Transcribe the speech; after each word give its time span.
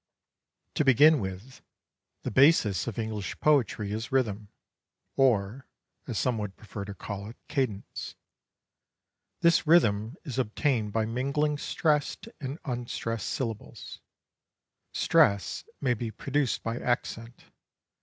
To 0.73 0.83
begin 0.83 1.19
with, 1.19 1.61
the 2.23 2.31
basis 2.31 2.87
of 2.87 2.97
English 2.97 3.39
poetry 3.39 3.91
is 3.91 4.11
rhythm, 4.11 4.49
or, 5.15 5.67
as 6.07 6.17
some 6.17 6.39
would 6.39 6.57
prefer 6.57 6.85
to 6.85 6.95
call 6.95 7.27
it, 7.29 7.37
cadence. 7.47 8.15
This 9.41 9.67
rhythm 9.67 10.15
is 10.23 10.39
obtained 10.39 10.91
by 10.91 11.05
mingling 11.05 11.59
stressed 11.59 12.27
and 12.39 12.57
unstressed 12.65 13.29
syllables. 13.29 13.99
Stress 14.91 15.65
may 15.79 15.93
be 15.93 16.09
produced 16.09 16.63
by 16.63 16.79
accent. 16.79 17.45